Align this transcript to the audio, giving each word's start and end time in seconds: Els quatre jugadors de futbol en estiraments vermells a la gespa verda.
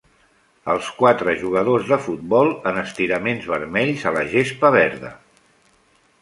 Els 0.75 0.87
quatre 1.01 1.35
jugadors 1.41 1.85
de 1.91 1.99
futbol 2.05 2.49
en 2.71 2.79
estiraments 2.85 3.45
vermells 3.53 4.07
a 4.09 4.15
la 4.17 4.25
gespa 4.33 4.73
verda. 4.79 5.13